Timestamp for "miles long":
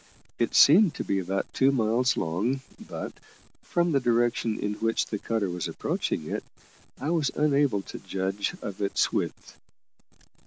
1.71-2.61